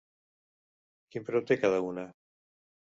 [1.11, 2.11] Quin preu té cada una?